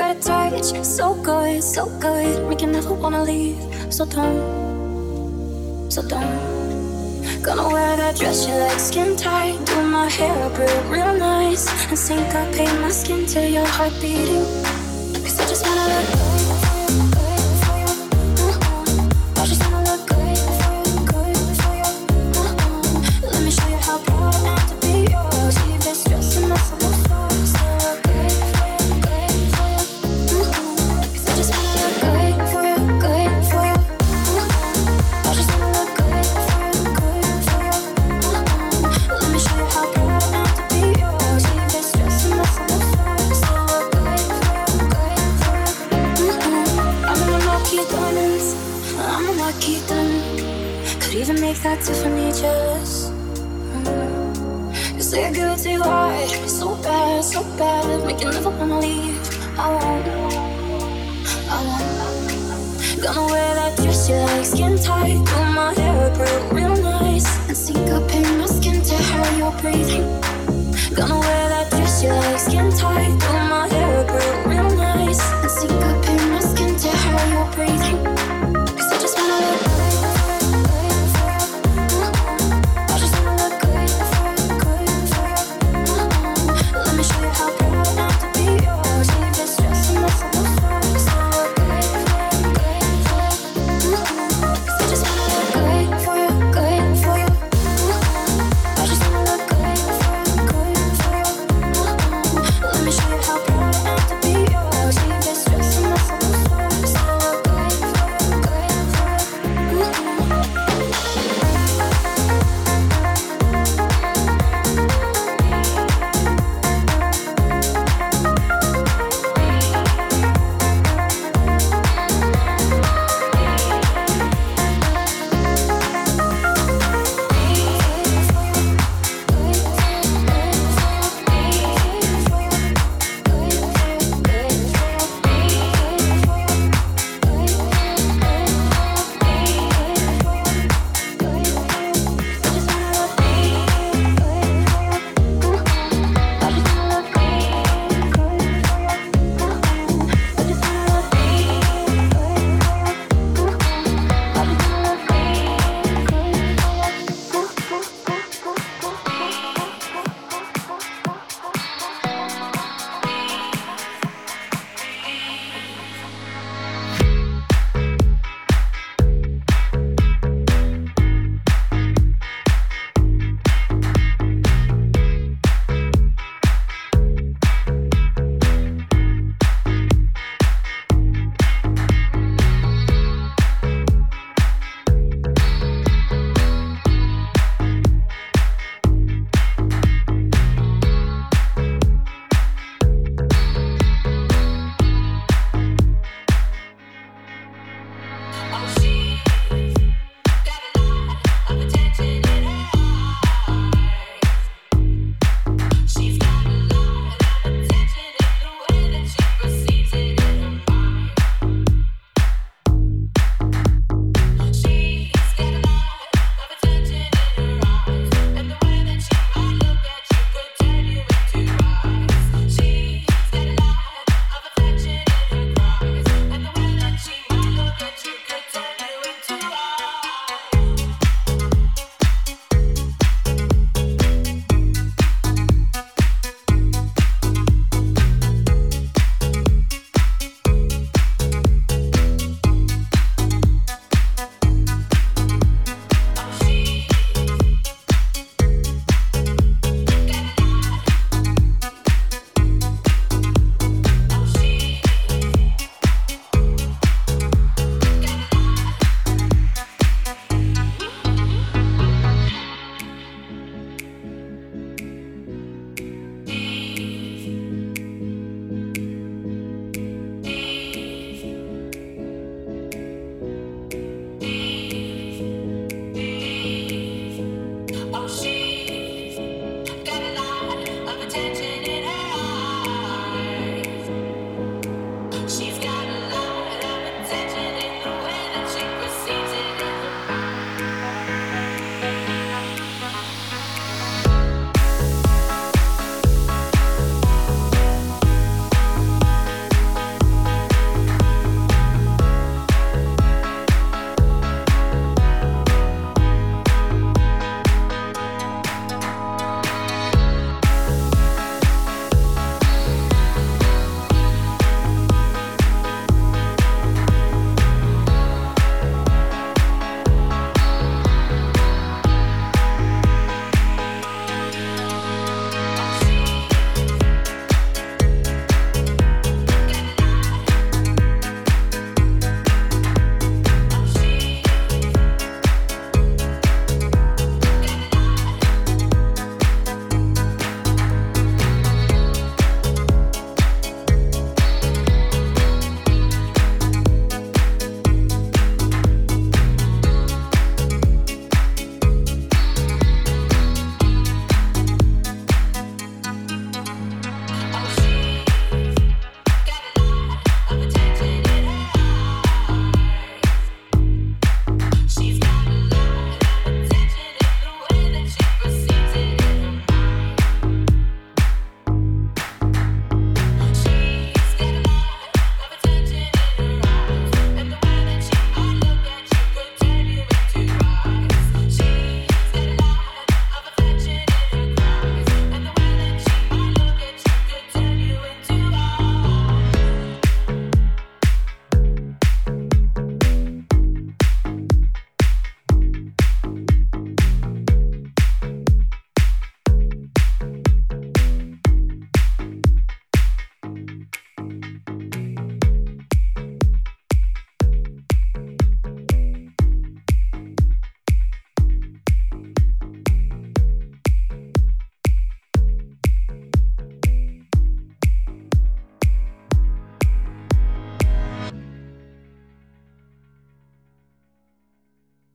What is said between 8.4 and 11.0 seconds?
you like skin tight. Do my hair up real,